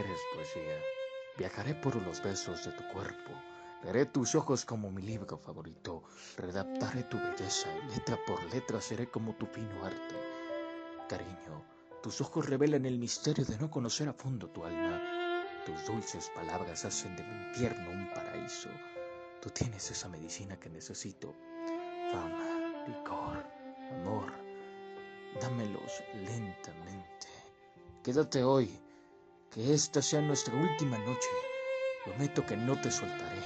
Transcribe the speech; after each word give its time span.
eres 0.00 0.20
poesía. 0.34 0.78
Viajaré 1.36 1.74
por 1.74 1.94
los 1.96 2.22
besos 2.22 2.64
de 2.64 2.72
tu 2.72 2.86
cuerpo. 2.88 3.32
Veré 3.82 4.06
tus 4.06 4.34
ojos 4.34 4.64
como 4.64 4.90
mi 4.90 5.02
libro 5.02 5.38
favorito. 5.38 6.02
Redactaré 6.36 7.04
tu 7.04 7.18
belleza 7.18 7.68
y 7.76 7.94
letra 7.94 8.18
por 8.26 8.42
letra 8.52 8.80
seré 8.80 9.08
como 9.08 9.34
tu 9.36 9.46
fino 9.46 9.84
arte. 9.84 10.16
Cariño, 11.08 11.64
tus 12.02 12.20
ojos 12.20 12.46
revelan 12.46 12.86
el 12.86 12.98
misterio 12.98 13.44
de 13.44 13.58
no 13.58 13.70
conocer 13.70 14.08
a 14.08 14.12
fondo 14.12 14.48
tu 14.48 14.64
alma. 14.64 15.00
Tus 15.64 15.86
dulces 15.86 16.30
palabras 16.34 16.84
hacen 16.84 17.16
de 17.16 17.22
mi 17.22 17.48
infierno 17.48 17.90
un 17.90 18.10
paraíso. 18.14 18.70
Tú 19.40 19.50
tienes 19.50 19.90
esa 19.90 20.08
medicina 20.08 20.58
que 20.58 20.68
necesito. 20.68 21.34
Fama, 22.12 22.84
licor, 22.86 23.46
amor. 23.92 24.32
Dámelos 25.40 26.02
lentamente. 26.14 27.28
Quédate 28.02 28.42
hoy. 28.42 28.89
Que 29.50 29.74
esta 29.74 30.00
sea 30.00 30.20
nuestra 30.20 30.54
última 30.54 30.96
noche. 30.98 31.28
Prometo 32.04 32.46
que 32.46 32.56
no 32.56 32.80
te 32.80 32.88
soltaré. 32.88 33.42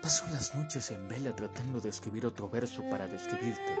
Paso 0.00 0.24
las 0.30 0.54
noches 0.54 0.88
en 0.92 1.08
vela 1.08 1.34
tratando 1.34 1.80
de 1.80 1.88
escribir 1.88 2.26
otro 2.26 2.48
verso 2.48 2.80
para 2.88 3.08
describirte. 3.08 3.76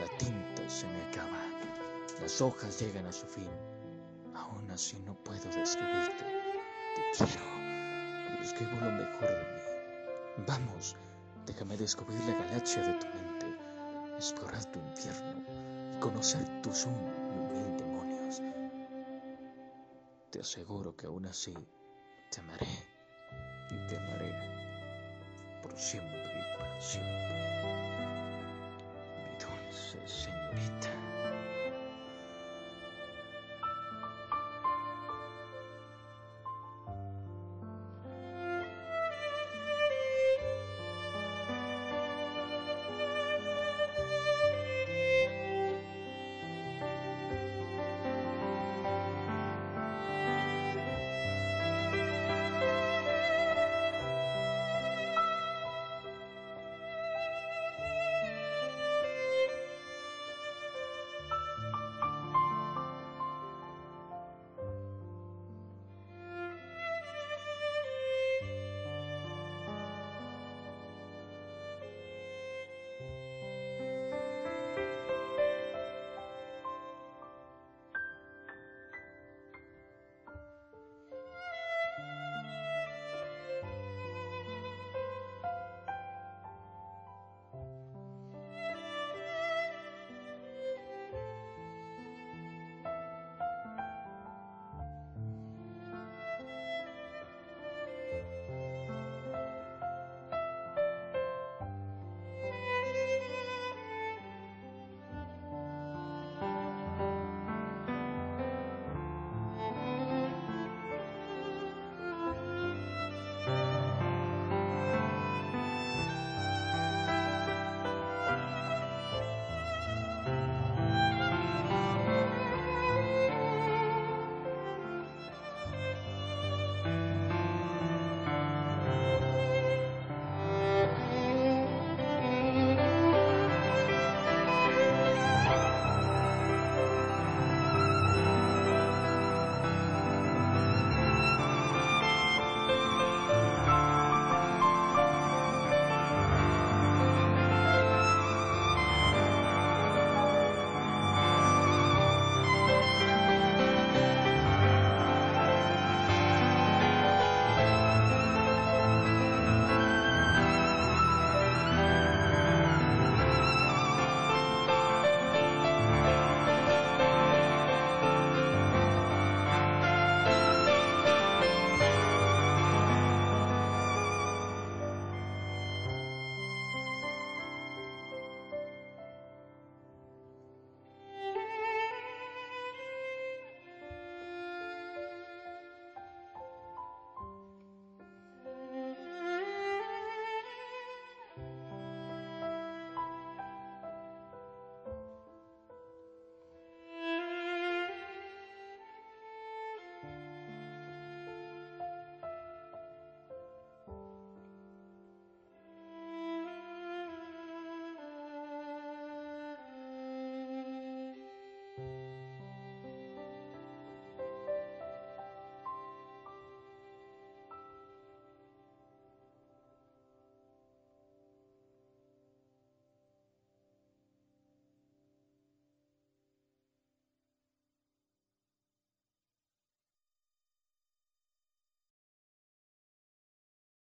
La 0.00 0.08
tinta 0.18 0.68
se 0.68 0.88
me 0.88 1.02
acaba. 1.04 1.38
Las 2.20 2.40
hojas 2.40 2.80
llegan 2.80 3.06
a 3.06 3.12
su 3.12 3.24
fin. 3.26 3.48
Aún 4.34 4.68
así 4.72 4.98
no 5.06 5.14
puedo 5.22 5.44
describirte. 5.44 6.24
Te 6.96 7.24
quiero 7.24 8.40
y 8.40 8.44
escribo 8.44 8.72
lo 8.72 8.90
mejor 8.90 9.28
de 9.28 9.38
mí. 9.38 10.44
Vamos, 10.48 10.96
déjame 11.46 11.76
descubrir 11.76 12.18
la 12.24 12.34
galaxia 12.44 12.82
de 12.82 12.94
tu 12.94 13.06
mente, 13.06 13.56
explorar 14.16 14.64
tu 14.64 14.80
infierno 14.80 15.44
y 15.96 16.00
conocer 16.00 16.44
tu 16.62 16.74
son 16.74 17.23
Te 20.34 20.40
aseguro 20.40 20.96
que 20.96 21.06
aún 21.06 21.26
así 21.26 21.54
te 22.32 22.40
amaré 22.40 22.66
y 23.70 23.86
te 23.86 23.96
amaré 23.96 24.32
por 25.62 25.78
siempre 25.78 26.10
y 26.10 26.58
para 26.58 26.80
siempre. 26.80 27.70
Mi 29.16 29.38
dulce 29.38 30.08
señorita. 30.08 31.03